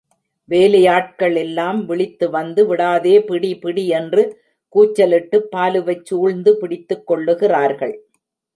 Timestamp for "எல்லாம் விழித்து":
1.35-2.29